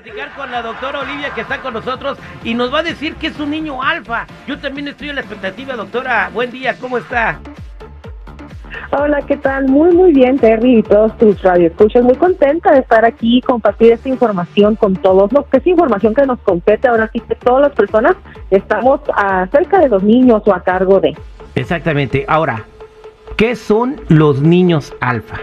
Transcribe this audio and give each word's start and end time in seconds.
Platicar 0.00 0.32
con 0.36 0.48
la 0.52 0.62
doctora 0.62 1.00
Olivia 1.00 1.30
que 1.34 1.40
está 1.40 1.60
con 1.60 1.74
nosotros 1.74 2.18
y 2.44 2.54
nos 2.54 2.72
va 2.72 2.78
a 2.78 2.82
decir 2.84 3.16
que 3.16 3.26
es 3.26 3.40
un 3.40 3.50
niño 3.50 3.82
alfa. 3.82 4.28
Yo 4.46 4.56
también 4.56 4.86
estoy 4.86 5.08
en 5.08 5.16
la 5.16 5.22
expectativa, 5.22 5.74
doctora. 5.74 6.30
Buen 6.32 6.52
día, 6.52 6.76
¿cómo 6.78 6.98
está? 6.98 7.40
Hola, 8.92 9.22
¿qué 9.22 9.36
tal? 9.36 9.66
Muy, 9.66 9.92
muy 9.92 10.12
bien, 10.12 10.38
Terry 10.38 10.78
y 10.78 10.82
todos 10.84 11.18
tus 11.18 11.42
radioescuchas. 11.42 12.04
Muy 12.04 12.14
contenta 12.14 12.70
de 12.74 12.78
estar 12.78 13.04
aquí 13.04 13.38
y 13.38 13.42
compartir 13.42 13.90
esta 13.90 14.08
información 14.08 14.76
con 14.76 14.94
todos, 14.94 15.32
¿no? 15.32 15.44
Que 15.48 15.56
es 15.56 15.66
información 15.66 16.14
que 16.14 16.24
nos 16.26 16.38
compete. 16.42 16.86
Ahora 16.86 17.10
sí 17.12 17.18
que 17.18 17.34
todas 17.34 17.62
las 17.62 17.72
personas 17.72 18.14
estamos 18.52 19.00
acerca 19.16 19.80
de 19.80 19.88
los 19.88 20.04
niños 20.04 20.42
o 20.46 20.54
a 20.54 20.62
cargo 20.62 21.00
de. 21.00 21.16
Exactamente. 21.56 22.24
Ahora, 22.28 22.62
¿qué 23.36 23.56
son 23.56 24.00
los 24.06 24.42
niños 24.42 24.94
alfa? 25.00 25.40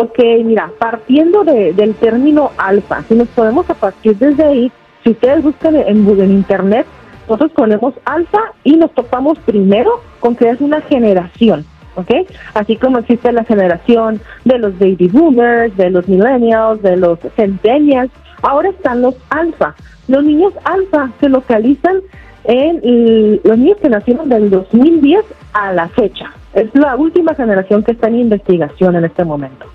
Ok, 0.00 0.20
mira, 0.44 0.70
partiendo 0.78 1.42
de, 1.42 1.72
del 1.72 1.92
término 1.96 2.52
alfa, 2.56 3.02
si 3.08 3.16
nos 3.16 3.26
podemos 3.28 3.68
a 3.68 3.74
partir 3.74 4.16
desde 4.16 4.44
ahí, 4.44 4.72
si 5.02 5.10
ustedes 5.10 5.42
buscan 5.42 5.74
en, 5.74 6.08
en 6.08 6.30
internet, 6.30 6.86
nosotros 7.28 7.50
ponemos 7.50 7.94
alfa 8.04 8.38
y 8.62 8.76
nos 8.76 8.92
topamos 8.94 9.40
primero 9.40 10.00
con 10.20 10.36
que 10.36 10.50
es 10.50 10.60
una 10.60 10.80
generación. 10.82 11.64
¿ok? 11.96 12.28
Así 12.54 12.76
como 12.76 12.98
existe 12.98 13.32
la 13.32 13.42
generación 13.42 14.20
de 14.44 14.58
los 14.60 14.78
baby 14.78 15.08
boomers, 15.08 15.76
de 15.76 15.90
los 15.90 16.06
millennials, 16.06 16.80
de 16.80 16.96
los 16.96 17.18
centennials, 17.34 18.12
ahora 18.42 18.68
están 18.68 19.02
los 19.02 19.16
alfa. 19.30 19.74
Los 20.06 20.22
niños 20.22 20.52
alfa 20.62 21.10
se 21.18 21.28
localizan 21.28 22.02
en 22.44 23.40
los 23.42 23.58
niños 23.58 23.78
que 23.78 23.88
nacieron 23.88 24.28
del 24.28 24.48
2010 24.48 25.24
a 25.54 25.72
la 25.72 25.88
fecha. 25.88 26.32
Es 26.54 26.72
la 26.74 26.94
última 26.94 27.34
generación 27.34 27.82
que 27.82 27.92
está 27.92 28.06
en 28.06 28.20
investigación 28.20 28.94
en 28.94 29.04
este 29.04 29.24
momento. 29.24 29.66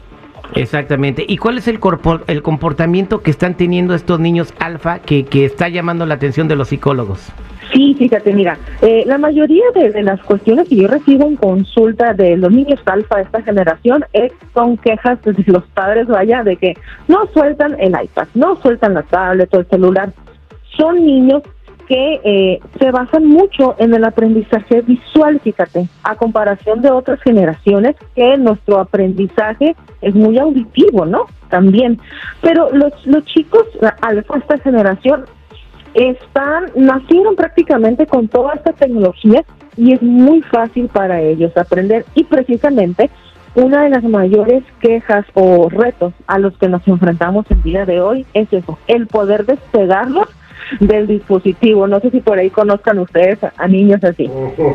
Exactamente. 0.55 1.25
¿Y 1.27 1.37
cuál 1.37 1.57
es 1.57 1.67
el, 1.67 1.79
el 2.27 2.41
comportamiento 2.41 3.21
que 3.21 3.31
están 3.31 3.55
teniendo 3.55 3.93
estos 3.93 4.19
niños 4.19 4.53
alfa 4.59 4.99
que, 4.99 5.25
está 5.31 5.69
llamando 5.69 6.05
la 6.05 6.15
atención 6.15 6.47
de 6.47 6.55
los 6.55 6.69
psicólogos? 6.69 7.31
Sí, 7.71 7.95
fíjate, 7.97 8.33
mira, 8.33 8.57
eh, 8.81 9.03
la 9.05 9.17
mayoría 9.17 9.63
de, 9.73 10.03
las 10.03 10.21
cuestiones 10.21 10.69
que 10.69 10.75
yo 10.75 10.87
recibo 10.87 11.25
en 11.27 11.37
consulta 11.37 12.13
de 12.13 12.37
los 12.37 12.51
niños 12.51 12.79
alfa 12.85 13.17
de 13.17 13.23
esta 13.23 13.41
generación 13.41 14.05
es, 14.13 14.31
son 14.53 14.77
quejas 14.77 15.21
de 15.23 15.33
los 15.47 15.63
padres, 15.69 16.07
vaya, 16.07 16.43
de 16.43 16.57
que 16.57 16.75
no 17.07 17.25
sueltan 17.33 17.75
el 17.79 17.95
iPad, 17.99 18.27
no 18.35 18.57
sueltan 18.61 18.93
la 18.93 19.03
tablet 19.03 19.51
o 19.53 19.59
el 19.59 19.65
celular. 19.67 20.11
Son 20.77 21.03
niños 21.03 21.43
que 21.87 22.21
eh, 22.23 22.59
se 22.79 22.91
basan 22.91 23.25
mucho 23.25 23.75
en 23.79 23.93
el 23.93 24.03
aprendizaje 24.03 24.81
visual, 24.81 25.39
fíjate, 25.43 25.87
a 26.03 26.15
comparación 26.15 26.81
de 26.81 26.91
otras 26.91 27.21
generaciones 27.21 27.95
que 28.15 28.37
nuestro 28.37 28.79
aprendizaje 28.79 29.75
es 30.01 30.15
muy 30.15 30.37
auditivo, 30.37 31.05
¿no? 31.05 31.25
También. 31.49 31.99
Pero 32.41 32.71
los, 32.71 32.93
los 33.05 33.23
chicos 33.25 33.63
alfa, 34.01 34.37
esta 34.37 34.57
generación, 34.59 35.25
están, 35.93 36.71
nacieron 36.75 37.35
prácticamente 37.35 38.07
con 38.07 38.27
toda 38.27 38.53
esta 38.53 38.73
tecnología 38.73 39.43
y 39.77 39.93
es 39.93 40.01
muy 40.01 40.41
fácil 40.41 40.87
para 40.87 41.21
ellos 41.21 41.55
aprender 41.55 42.05
y 42.15 42.23
precisamente 42.23 43.09
una 43.55 43.83
de 43.83 43.89
las 43.89 44.03
mayores 44.03 44.63
quejas 44.79 45.25
o 45.35 45.69
retos 45.69 46.13
a 46.25 46.39
los 46.39 46.57
que 46.57 46.67
nos 46.67 46.87
enfrentamos 46.87 47.45
el 47.51 47.61
día 47.61 47.85
de 47.85 48.01
hoy 48.01 48.25
es 48.33 48.51
eso, 48.51 48.79
el 48.87 49.05
poder 49.07 49.45
despegarlos 49.45 50.27
del 50.79 51.07
dispositivo. 51.07 51.87
No 51.87 51.99
sé 51.99 52.09
si 52.11 52.21
por 52.21 52.37
ahí 52.37 52.49
conozcan 52.49 52.99
ustedes 52.99 53.39
a, 53.43 53.67
niños 53.67 54.03
así. 54.03 54.29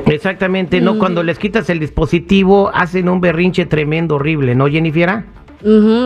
Exactamente, 0.07 0.81
¿no? 0.81 0.99
Cuando 0.99 1.23
les 1.23 1.39
quitas 1.39 1.69
el 1.71 1.79
dispositivo 1.79 2.71
hacen 2.73 3.09
un 3.09 3.21
berrinche 3.21 3.67
tremendo, 3.67 4.17
horrible, 4.17 4.55
¿no, 4.55 4.67
Jennifer? 4.69 5.25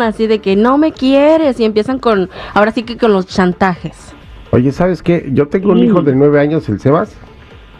así 0.03 0.27
de 0.27 0.39
que 0.39 0.57
no 0.57 0.79
me 0.79 0.93
quieres 0.93 1.61
y 1.61 1.65
empiezan 1.65 1.99
con, 1.99 2.31
ahora 2.55 2.73
sí 2.73 2.85
que 2.85 2.97
con 2.97 3.13
los 3.13 3.27
chantajes. 3.27 4.15
Oye, 4.51 4.73
¿sabes 4.73 5.03
qué? 5.03 5.31
Yo 5.33 5.49
tengo 5.49 5.73
un 5.73 5.79
hijo 5.79 6.03
de 6.03 6.15
nueve 6.15 6.41
años, 6.41 6.69
el 6.69 6.79
Sebas, 6.81 7.17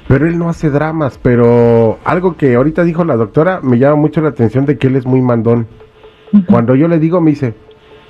pero 0.09 0.27
él 0.27 0.39
no 0.39 0.49
hace 0.49 0.71
dramas, 0.71 1.19
pero 1.23 1.99
algo 2.05 2.37
que 2.37 2.55
ahorita 2.55 2.85
dijo 2.85 3.05
la 3.05 3.17
doctora 3.17 3.61
me 3.63 3.79
llama 3.79 3.97
mucho 3.97 4.21
la 4.21 4.31
atención 4.31 4.65
de 4.65 4.79
que 4.79 4.87
él 4.87 4.97
es 4.97 5.07
muy 5.07 5.21
mandón. 5.21 5.67
Cuando 6.47 6.75
yo 6.75 6.89
le 6.89 6.99
digo, 6.99 7.21
me 7.21 7.33
dice, 7.33 7.55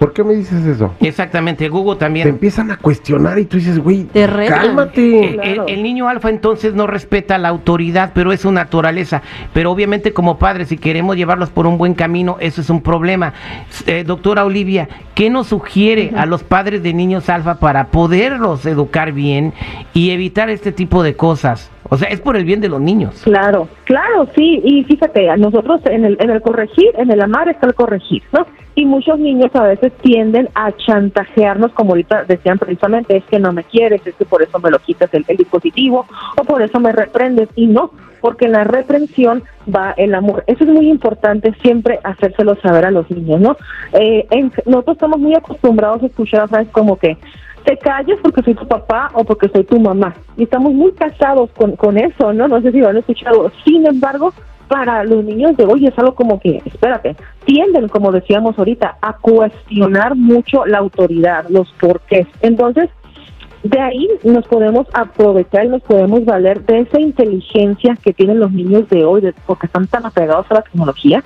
¿Por 0.03 0.13
qué 0.13 0.25
me 0.25 0.35
dices 0.35 0.67
eso? 0.67 0.93
Exactamente, 0.99 1.69
Google 1.69 1.97
también. 1.97 2.25
Te 2.25 2.31
empiezan 2.31 2.73
a 2.73 2.77
cuestionar 2.77 3.39
y 3.39 3.45
tú 3.45 3.59
dices, 3.59 3.79
güey, 3.79 4.05
cálmate. 4.49 5.37
Eh, 5.37 5.61
el, 5.69 5.81
niño 5.85 6.09
alfa 6.09 6.29
entonces 6.29 6.75
no 6.75 6.89
respeta 6.89 7.39
la 7.39 7.51
autoridad, 7.51 8.11
pero 8.13 8.33
es 8.33 8.41
su 8.41 8.51
naturaleza. 8.51 9.23
Pero 9.55 9.71
obviamente 9.71 10.13
como 10.13 10.39
padres, 10.39 10.71
si 10.71 10.77
queremos 10.77 11.15
llevarlos 11.17 11.51
por 11.51 11.69
un 11.69 11.79
buen 11.79 11.95
camino, 11.95 12.37
eso 12.41 12.63
es 12.63 12.69
un 12.69 12.83
problema. 12.83 13.33
Eh, 13.87 14.03
doctora 14.03 14.45
Olivia, 14.45 14.89
¿qué 15.15 15.31
nos 15.31 15.47
sugiere 15.47 16.11
a 16.17 16.27
los 16.27 16.43
padres 16.43 16.83
de 16.83 16.93
niños 16.95 17.29
alfa 17.29 17.61
para 17.61 17.87
poderlos 17.87 18.67
educar 18.67 19.13
bien 19.13 19.53
y 19.95 20.11
evitar 20.11 20.51
este 20.51 20.73
tipo 20.73 21.05
de 21.05 21.15
cosas? 21.15 21.71
O 21.91 21.97
sea, 21.97 22.09
es 22.09 22.21
por 22.21 22.37
el 22.37 22.45
bien 22.45 22.61
de 22.61 22.69
los 22.69 22.81
niños. 22.81 23.21
Claro, 23.23 23.69
claro, 23.85 24.27
sí. 24.35 24.61
Y 24.65 24.83
fíjate, 24.83 25.31
a 25.31 25.37
nosotros 25.37 25.81
en 25.85 26.05
el, 26.05 26.17
en 26.21 26.31
el 26.31 26.43
corregir, 26.43 26.91
en 26.97 27.13
el 27.13 27.21
amar 27.21 27.49
está 27.49 27.69
el 27.69 27.75
corregir, 27.75 28.25
¿no? 28.33 28.47
Y 28.75 28.87
muchos 28.87 29.19
niños 29.19 29.51
a 29.55 29.65
veces 29.65 29.93
tienden 30.01 30.49
a 30.55 30.73
chantajearnos, 30.73 31.73
como 31.73 31.91
ahorita 31.91 32.25
decían 32.25 32.59
precisamente, 32.59 33.17
es 33.17 33.25
que 33.25 33.39
no 33.39 33.53
me 33.53 33.65
quieres, 33.65 34.07
es 34.07 34.15
que 34.15 34.25
por 34.25 34.43
eso 34.43 34.59
me 34.61 34.71
lo 34.71 34.79
quitas 34.79 35.13
el, 35.13 35.25
dispositivo 35.37 36.07
o 36.39 36.45
por 36.45 36.63
eso 36.63 36.81
me 36.81 36.93
reprendes. 36.93 37.49
Y 37.55 37.67
no, 37.67 37.91
porque 38.21 38.47
en 38.47 38.53
la 38.53 38.65
reprensión 38.65 39.43
va 39.75 39.93
el 39.97 40.15
amor. 40.15 40.45
Eso 40.47 40.65
es 40.65 40.71
muy 40.71 40.89
importante 40.89 41.53
siempre 41.61 42.01
hacérselo 42.03 42.57
saber 42.57 42.87
a 42.87 42.91
los 42.91 43.11
niños, 43.11 43.41
¿no? 43.41 43.57
Eh, 43.93 44.27
nosotros 44.65 44.97
estamos 44.97 45.19
muy 45.19 45.35
acostumbrados 45.35 46.03
a 46.03 46.07
escuchar 46.07 46.49
frases 46.49 46.73
como 46.73 46.97
que 46.97 47.19
te 47.65 47.77
calles 47.77 48.19
porque 48.23 48.43
soy 48.43 48.55
tu 48.55 48.67
papá 48.67 49.11
o 49.15 49.25
porque 49.25 49.49
soy 49.49 49.65
tu 49.65 49.79
mamá. 49.79 50.15
Y 50.37 50.45
estamos 50.45 50.73
muy 50.73 50.93
casados 50.93 51.51
con, 51.53 51.77
con 51.77 51.99
eso, 51.99 52.33
¿no? 52.33 52.49
No 52.49 52.61
sé 52.63 52.73
si 52.73 52.79
lo 52.79 52.89
han 52.89 52.97
escuchado. 52.97 53.53
Sin 53.65 53.87
embargo, 53.87 54.33
para 54.73 55.05
los 55.05 55.23
niños 55.23 55.55
de 55.59 55.67
hoy 55.67 55.87
es 55.87 55.99
algo 55.99 56.15
como 56.15 56.41
que, 56.41 56.63
espérate, 56.65 57.15
tienden, 57.45 57.89
como 57.89 58.11
decíamos 58.11 58.59
ahorita, 58.59 58.97
a 59.03 59.19
cuestionar 59.19 60.17
mucho 60.17 60.65
la 60.65 60.79
autoridad, 60.79 61.45
los 61.51 61.71
porqués. 61.79 62.27
Entonces, 62.41 62.89
de 63.65 63.79
ahí 63.79 64.09
nos 64.25 64.47
podemos 64.47 64.87
aprovechar 64.95 65.67
y 65.67 65.69
nos 65.69 65.83
podemos 65.83 66.25
valer 66.25 66.65
de 66.65 66.81
esa 66.81 66.99
inteligencia 66.99 67.99
que 68.03 68.15
tienen 68.15 68.41
los 68.41 68.51
niños 68.51 68.89
de 68.89 69.05
hoy, 69.05 69.31
porque 69.45 69.67
están 69.67 69.87
tan 69.89 70.07
apegados 70.07 70.47
a 70.49 70.55
la 70.55 70.63
tecnología, 70.63 71.23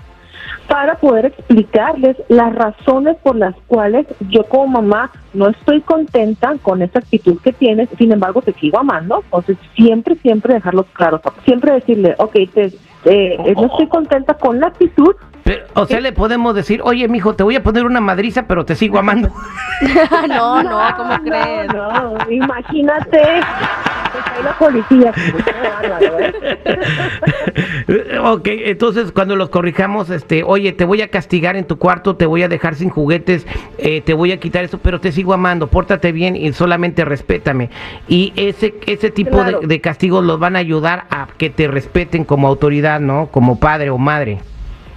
para 0.67 0.97
poder 0.97 1.27
explicarles 1.27 2.17
las 2.29 2.53
razones 2.53 3.17
por 3.23 3.37
las 3.37 3.55
cuales 3.69 4.07
yo 4.29 4.43
como 4.43 4.83
mamá 4.83 5.13
no 5.35 5.49
estoy 5.49 5.83
contenta 5.83 6.57
con 6.63 6.83
esa 6.83 6.99
actitud 6.99 7.39
que 7.41 7.53
tienes, 7.53 7.89
sin 7.97 8.11
embargo 8.11 8.43
te 8.43 8.53
sigo 8.55 8.81
amando, 8.81 9.23
entonces 9.23 9.57
siempre, 9.77 10.17
siempre 10.17 10.55
dejarlos 10.55 10.87
claros, 10.95 11.21
siempre 11.45 11.75
decirle, 11.75 12.17
ok, 12.19 12.35
te, 12.53 12.73
eh, 13.07 13.55
no 13.57 13.67
estoy 13.67 13.89
contenta 13.89 14.35
con 14.35 14.61
la 14.61 14.69
actitud, 14.69 15.15
o 15.75 15.87
sea, 15.87 16.01
le 16.01 16.13
podemos 16.13 16.55
decir, 16.55 16.81
oye, 16.83 17.07
mijo, 17.09 17.35
te 17.35 17.45
voy 17.45 17.57
a 17.57 17.63
poner 17.63 17.85
una 17.85 18.01
madriza, 18.01 18.47
pero 18.49 18.65
te 18.65 18.75
sigo 18.75 18.99
amando. 18.99 19.31
no, 20.29 20.63
no, 20.63 20.81
¿cómo 20.97 21.19
crees? 21.25 21.73
No, 21.73 22.17
imagínate. 22.31 23.41
La 24.43 24.59
policía. 24.59 25.13
ok, 28.23 28.49
entonces 28.49 29.13
cuando 29.13 29.37
los 29.37 29.49
corrijamos, 29.51 30.11
este, 30.11 30.43
oye, 30.45 30.73
te 30.73 30.85
voy 30.85 31.03
a 31.03 31.09
castigar 31.09 31.57
en 31.57 31.65
tu 31.65 31.79
cuarto, 31.79 32.17
te 32.17 32.27
voy 32.27 32.43
a 32.43 32.49
dejar 32.49 32.75
sin 32.75 32.91
juguetes, 32.91 33.47
eh, 33.79 34.01
te 34.01 34.15
voy 34.15 34.33
a 34.33 34.41
quitar 34.41 34.65
eso, 34.65 34.79
pero 34.79 35.01
te 35.01 35.13
sigo 35.13 35.33
amando, 35.33 35.69
pórtate 35.69 36.13
bien 36.13 36.37
y 36.37 36.53
solamente 36.53 37.05
respétame. 37.05 37.71
Y 38.09 38.33
ese, 38.37 38.75
ese 38.87 39.11
tipo 39.11 39.43
de, 39.43 39.59
de 39.67 39.81
castigos 39.81 40.25
los 40.25 40.39
van 40.39 40.57
a 40.57 40.61
ayudar 40.61 41.07
a 41.11 41.29
que 41.39 41.51
te 41.51 41.69
respeten 41.69 42.25
como 42.25 42.49
autoridad, 42.49 43.01
¿no? 43.01 43.29
Como 43.29 43.59
padre 43.59 43.91
o 43.91 43.99
madre. 43.99 44.41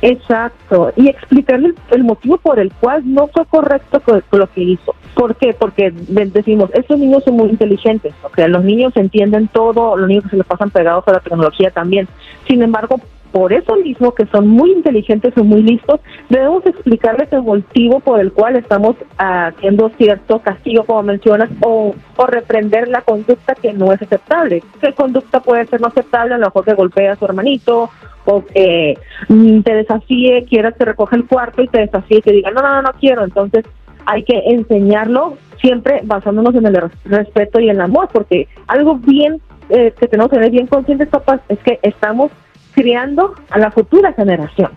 Exacto, 0.02 0.94
y 0.96 1.10
explicarle 1.10 1.74
el, 1.92 2.04
motivo 2.06 2.38
por 2.38 2.58
el 2.60 2.72
cual 2.72 3.02
no 3.06 3.28
fue 3.28 3.46
correcto 3.46 4.02
lo 4.32 4.52
que 4.52 4.62
hizo. 4.62 4.96
¿Por 5.14 5.36
qué? 5.36 5.54
Porque 5.54 5.92
decimos, 5.92 6.70
estos 6.74 6.98
niños 6.98 7.24
son 7.26 7.36
muy 7.36 7.50
inteligentes, 7.50 8.14
sea, 8.34 8.48
los 8.48 8.64
niños 8.64 8.96
entienden 8.96 9.50
todo, 9.50 9.98
los 9.98 10.08
niños 10.08 10.24
se 10.30 10.38
les 10.38 10.46
pasan 10.46 10.70
pegados 10.70 11.06
a 11.08 11.14
la 11.14 11.20
tecnología 11.20 11.72
también. 11.72 12.08
Sin 12.48 12.62
embargo, 12.64 13.02
por 13.32 13.54
eso 13.54 13.76
mismo 13.76 14.14
que 14.14 14.26
son 14.28 14.48
muy 14.48 14.72
inteligentes 14.72 15.34
y 15.36 15.42
muy 15.42 15.62
listos, 15.62 16.00
debemos 16.30 16.66
explicarles 16.66 17.32
el 17.32 17.44
motivo 17.44 18.00
por 18.00 18.20
el 18.20 18.32
cual 18.32 18.56
estamos 18.56 18.96
haciendo 19.18 19.90
cierto 19.98 20.40
castigo, 20.40 20.84
como 20.84 21.04
mencionas, 21.04 21.50
o, 21.62 21.94
o 22.16 22.26
reprender 22.26 22.88
la 22.88 23.02
conducta 23.02 23.56
que 23.56 23.74
no 23.74 23.92
es 23.92 24.02
aceptable. 24.02 24.64
¿Qué 24.82 24.94
conducta 24.94 25.42
puede 25.42 25.66
ser 25.68 25.82
no 25.82 25.88
aceptable? 25.88 26.36
A 26.36 26.38
lo 26.38 26.48
mejor 26.48 26.66
que 26.66 26.74
golpea 26.74 27.14
a 27.14 27.16
su 27.16 27.26
hermanito, 27.26 27.90
o 28.26 28.46
que 28.46 28.98
mm, 29.28 29.62
te 29.62 29.74
desafíe, 29.74 30.46
quiera 30.46 30.72
que 30.72 30.86
recoja 30.86 31.16
el 31.16 31.26
cuarto 31.26 31.62
y 31.62 31.68
te 31.68 31.80
desafíe 31.80 32.20
y 32.20 32.22
te 32.22 32.32
diga, 32.32 32.52
no, 32.52 32.62
no, 32.62 32.70
no, 32.70 32.82
no 32.84 32.92
quiero. 33.00 33.24
Entonces 33.24 33.66
hay 34.06 34.24
que 34.24 34.38
enseñarlo 34.46 35.38
siempre 35.62 36.02
basándonos 36.04 36.56
en 36.56 36.66
el 36.66 36.92
respeto 37.06 37.60
y 37.60 37.70
el 37.70 37.82
amor, 37.82 38.10
porque 38.12 38.48
algo 38.68 38.96
bien 38.96 39.42
eh, 39.70 39.94
que 40.00 40.08
tenemos 40.08 40.30
que 40.30 40.38
tener 40.38 40.52
bien 40.52 40.68
conscientes, 40.68 41.10
papás, 41.10 41.42
es 41.50 41.60
que 41.60 41.80
estamos 41.84 42.32
criando 42.80 43.36
a 43.50 43.60
la 43.60 43.72
futura 43.72 44.14
generación. 44.14 44.72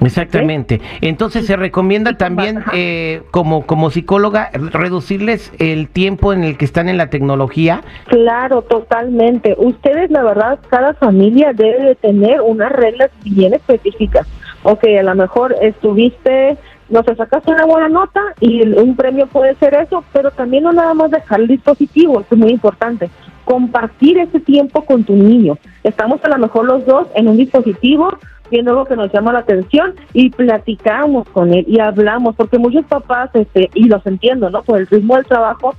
Exactamente. 0.00 0.80
Entonces 1.00 1.46
se 1.46 1.54
recomienda 1.54 2.14
también 2.14 2.64
eh, 2.72 3.22
como, 3.30 3.66
como 3.66 3.90
psicóloga 3.90 4.50
reducirles 4.52 5.52
el 5.58 5.88
tiempo 5.88 6.32
en 6.32 6.44
el 6.44 6.56
que 6.56 6.64
están 6.64 6.88
en 6.88 6.96
la 6.96 7.10
tecnología. 7.10 7.82
Claro, 8.06 8.62
totalmente. 8.62 9.54
Ustedes, 9.58 10.10
la 10.10 10.22
verdad, 10.22 10.58
cada 10.70 10.94
familia 10.94 11.52
debe 11.52 11.84
de 11.84 11.94
tener 11.94 12.40
unas 12.40 12.72
reglas 12.72 13.10
bien 13.22 13.52
específicas. 13.52 14.26
Ok, 14.64 14.84
a 14.98 15.02
lo 15.02 15.14
mejor 15.14 15.54
estuviste, 15.60 16.56
no 16.88 17.02
sé, 17.02 17.14
sacaste 17.16 17.50
una 17.50 17.64
buena 17.64 17.88
nota 17.88 18.20
y 18.40 18.62
un 18.62 18.96
premio 18.96 19.26
puede 19.26 19.54
ser 19.56 19.74
eso, 19.74 20.04
pero 20.12 20.30
también 20.30 20.64
no 20.64 20.72
nada 20.72 20.94
más 20.94 21.10
dejar 21.10 21.40
el 21.40 21.48
dispositivo, 21.48 22.20
eso 22.20 22.34
es 22.34 22.38
muy 22.38 22.50
importante. 22.50 23.10
Compartir 23.44 24.18
ese 24.18 24.40
tiempo 24.40 24.84
con 24.84 25.04
tu 25.04 25.14
niño. 25.14 25.58
Estamos 25.82 26.24
a 26.24 26.28
lo 26.28 26.38
mejor 26.38 26.64
los 26.64 26.84
dos 26.86 27.08
en 27.14 27.28
un 27.28 27.36
dispositivo 27.36 28.10
viendo 28.50 28.72
algo 28.72 28.84
que 28.84 28.96
nos 28.96 29.10
llama 29.10 29.32
la 29.32 29.40
atención 29.40 29.94
y 30.12 30.28
platicamos 30.28 31.26
con 31.30 31.54
él 31.54 31.64
y 31.66 31.80
hablamos, 31.80 32.36
porque 32.36 32.58
muchos 32.58 32.84
papás, 32.84 33.30
este, 33.32 33.70
y 33.74 33.84
los 33.84 34.06
entiendo, 34.06 34.50
¿no? 34.50 34.62
Por 34.62 34.78
el 34.78 34.86
ritmo 34.86 35.16
del 35.16 35.24
trabajo, 35.24 35.74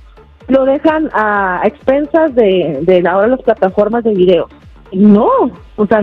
lo 0.48 0.64
dejan 0.64 1.08
a 1.14 1.62
expensas 1.64 2.34
de, 2.34 2.80
de 2.82 3.08
ahora 3.08 3.28
las 3.28 3.42
plataformas 3.42 4.02
de 4.02 4.14
video. 4.14 4.48
No, 4.94 5.28
o 5.76 5.86
sea, 5.86 6.00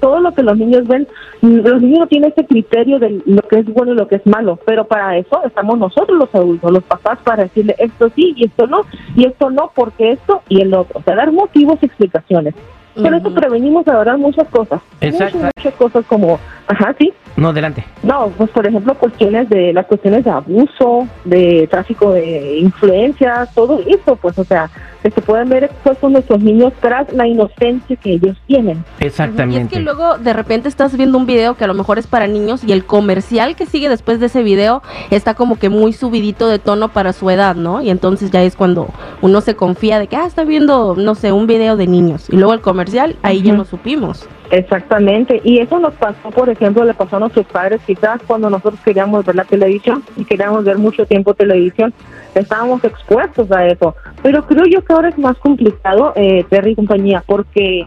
todo 0.00 0.20
lo 0.20 0.32
que 0.32 0.42
los 0.42 0.58
niños 0.58 0.86
ven, 0.86 1.08
los 1.40 1.80
niños 1.80 2.00
no 2.00 2.06
tienen 2.06 2.32
ese 2.32 2.46
criterio 2.46 2.98
de 2.98 3.22
lo 3.24 3.42
que 3.42 3.60
es 3.60 3.66
bueno 3.66 3.92
y 3.92 3.96
lo 3.96 4.08
que 4.08 4.16
es 4.16 4.26
malo, 4.26 4.58
pero 4.66 4.84
para 4.84 5.16
eso 5.16 5.42
estamos 5.44 5.78
nosotros 5.78 6.18
los 6.18 6.34
adultos, 6.34 6.70
los 6.70 6.84
papás, 6.84 7.18
para 7.24 7.44
decirle 7.44 7.74
esto 7.78 8.10
sí 8.14 8.34
y 8.36 8.46
esto 8.46 8.66
no, 8.66 8.82
y 9.16 9.26
esto 9.26 9.50
no 9.50 9.70
porque 9.74 10.12
esto 10.12 10.42
y 10.48 10.60
el 10.60 10.74
otro, 10.74 11.00
o 11.00 11.02
sea, 11.02 11.16
dar 11.16 11.32
motivos 11.32 11.78
y 11.80 11.86
explicaciones. 11.86 12.54
Por 12.96 13.14
eso 13.14 13.32
prevenimos 13.34 13.86
ahora 13.88 14.16
muchas 14.16 14.48
cosas. 14.48 14.80
Exacto. 15.00 15.36
Muchas, 15.36 15.52
muchas 15.56 15.74
cosas 15.74 16.04
como, 16.06 16.38
ajá, 16.66 16.94
sí. 16.98 17.12
No, 17.36 17.48
adelante. 17.48 17.84
No, 18.02 18.28
pues 18.36 18.50
por 18.50 18.66
ejemplo, 18.66 18.94
cuestiones 18.94 19.48
de 19.50 19.72
las 19.72 19.86
cuestiones 19.86 20.24
de 20.24 20.30
abuso, 20.30 21.06
de 21.24 21.68
tráfico 21.70 22.12
de 22.12 22.58
influencias, 22.58 23.52
todo 23.54 23.80
eso, 23.86 24.16
pues, 24.16 24.38
o 24.38 24.44
sea, 24.44 24.70
que 25.02 25.10
se 25.10 25.20
pueden 25.20 25.48
ver 25.48 25.64
expuestos 25.64 26.10
nuestros 26.10 26.40
niños 26.40 26.72
tras 26.80 27.12
la 27.12 27.28
inocencia 27.28 27.94
que 27.96 28.14
ellos 28.14 28.36
tienen. 28.46 28.84
Exactamente. 28.98 29.60
Y 29.60 29.62
es 29.64 29.68
que 29.68 29.80
luego 29.80 30.18
de 30.18 30.32
repente 30.32 30.68
estás 30.68 30.96
viendo 30.96 31.18
un 31.18 31.26
video 31.26 31.54
que 31.54 31.64
a 31.64 31.66
lo 31.66 31.74
mejor 31.74 31.98
es 31.98 32.06
para 32.06 32.26
niños 32.26 32.64
y 32.64 32.72
el 32.72 32.84
comercial 32.84 33.54
que 33.54 33.66
sigue 33.66 33.88
después 33.88 34.18
de 34.18 34.26
ese 34.26 34.42
video 34.42 34.82
está 35.10 35.34
como 35.34 35.58
que 35.58 35.68
muy 35.68 35.92
subidito 35.92 36.48
de 36.48 36.58
tono 36.58 36.88
para 36.88 37.12
su 37.12 37.30
edad, 37.30 37.54
¿no? 37.54 37.82
Y 37.82 37.90
entonces 37.90 38.30
ya 38.30 38.42
es 38.42 38.56
cuando 38.56 38.88
uno 39.22 39.40
se 39.42 39.54
confía 39.54 39.98
de 39.98 40.08
que, 40.08 40.16
ah, 40.16 40.26
está 40.26 40.44
viendo, 40.44 40.96
no 40.96 41.14
sé, 41.14 41.32
un 41.32 41.46
video 41.46 41.76
de 41.76 41.86
niños. 41.86 42.28
Y 42.30 42.36
luego 42.36 42.54
el 42.54 42.60
comercial, 42.60 42.85
ahí 43.22 43.42
ya 43.42 43.52
lo 43.52 43.64
supimos. 43.64 44.28
Exactamente, 44.50 45.40
y 45.42 45.58
eso 45.58 45.78
nos 45.80 45.94
pasó, 45.94 46.30
por 46.30 46.48
ejemplo, 46.48 46.84
le 46.84 46.94
pasó 46.94 47.16
a 47.16 47.20
nuestros 47.20 47.46
padres 47.46 47.80
quizás 47.84 48.20
cuando 48.26 48.48
nosotros 48.48 48.80
queríamos 48.84 49.24
ver 49.24 49.34
la 49.34 49.44
televisión 49.44 50.04
y 50.16 50.24
queríamos 50.24 50.64
ver 50.64 50.78
mucho 50.78 51.04
tiempo 51.04 51.34
televisión, 51.34 51.92
estábamos 52.34 52.84
expuestos 52.84 53.50
a 53.50 53.66
eso. 53.66 53.96
Pero 54.22 54.46
creo 54.46 54.64
yo 54.66 54.84
que 54.84 54.92
ahora 54.92 55.08
es 55.08 55.18
más 55.18 55.36
complicado, 55.38 56.12
eh, 56.14 56.44
Terry 56.48 56.72
y 56.72 56.76
compañía, 56.76 57.24
porque 57.26 57.86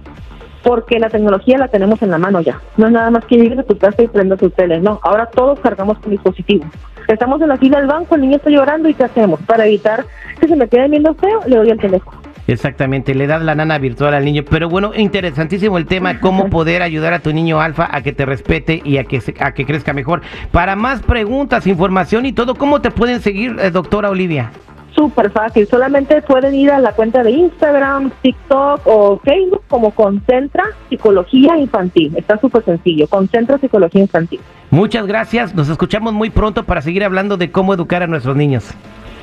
porque 0.62 1.00
la 1.00 1.10
tecnología 1.10 1.58
la 1.58 1.70
tenemos 1.70 2.02
en 2.02 2.12
la 2.12 2.18
mano 2.18 2.42
ya. 2.42 2.60
No 2.76 2.88
es 2.88 2.92
nada 2.92 3.10
más 3.10 3.24
que 3.26 3.38
llegues 3.38 3.60
a 3.60 3.64
tu 3.64 3.78
casa 3.78 4.04
y 4.04 4.08
prendas 4.08 4.40
tu 4.40 4.50
tele, 4.50 4.82
no. 4.82 5.00
Ahora 5.04 5.28
todos 5.28 5.60
cargamos 5.62 5.98
con 6.00 6.12
dispositivos. 6.12 6.68
Estamos 7.08 7.42
en 7.42 7.48
la 7.48 7.58
fila 7.58 7.80
del 7.80 7.88
banco, 7.88 8.16
el 8.16 8.22
niño 8.22 8.38
está 8.38 8.50
llorando 8.50 8.90
y 8.90 8.94
¿qué 8.94 9.06
hacemos? 9.06 9.40
Para 9.44 9.66
evitar 9.66 10.06
que 10.40 10.48
se 10.48 10.56
me 10.56 10.68
quede 10.68 10.90
viendo 10.90 11.14
feo, 11.16 11.40
le 11.48 11.56
doy 11.56 11.70
el 11.70 11.80
teléfono. 11.80 12.19
Exactamente, 12.50 13.14
le 13.14 13.28
das 13.28 13.42
la 13.44 13.54
nana 13.54 13.78
virtual 13.78 14.14
al 14.14 14.26
niño. 14.26 14.44
Pero 14.50 14.70
bueno, 14.70 14.92
interesantísimo 14.96 15.78
el 15.78 15.86
tema, 15.86 16.20
cómo 16.20 16.50
poder 16.50 16.82
ayudar 16.82 17.14
a 17.14 17.20
tu 17.20 17.32
niño 17.32 17.62
alfa 17.62 17.88
a 17.92 18.02
que 18.02 18.12
te 18.12 18.26
respete 18.26 18.82
y 18.84 18.98
a 18.98 19.04
que, 19.04 19.22
se- 19.22 19.36
a 19.40 19.52
que 19.54 19.66
crezca 19.66 19.94
mejor. 19.94 20.22
Para 20.52 20.76
más 20.76 21.02
preguntas, 21.04 21.68
información 21.68 22.26
y 22.26 22.34
todo, 22.34 22.56
¿cómo 22.56 22.82
te 22.82 22.90
pueden 22.92 23.22
seguir, 23.22 23.56
eh, 23.60 23.70
doctora 23.70 24.10
Olivia? 24.10 24.52
Súper 24.96 25.30
fácil, 25.30 25.68
solamente 25.68 26.22
pueden 26.24 26.56
ir 26.56 26.72
a 26.72 26.80
la 26.80 26.92
cuenta 26.94 27.22
de 27.24 27.30
Instagram, 27.32 28.12
TikTok 28.24 28.82
o 28.86 29.20
Facebook 29.24 29.62
como 29.68 29.92
Concentra 29.92 30.64
Psicología 30.90 31.56
Infantil. 31.58 32.12
Está 32.18 32.40
súper 32.40 32.66
sencillo, 32.66 33.08
Concentra 33.08 33.60
Psicología 33.60 34.02
Infantil. 34.02 34.40
Muchas 34.72 35.06
gracias, 35.06 35.54
nos 35.54 35.70
escuchamos 35.70 36.14
muy 36.14 36.32
pronto 36.32 36.64
para 36.64 36.82
seguir 36.82 37.04
hablando 37.04 37.38
de 37.38 37.52
cómo 37.52 37.74
educar 37.76 38.02
a 38.02 38.08
nuestros 38.08 38.36
niños. 38.36 38.66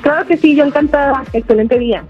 Claro 0.01 0.25
que 0.25 0.37
sí, 0.37 0.55
yo 0.55 0.63
encantada. 0.63 1.23
Excelente 1.33 1.77
día. 1.77 2.03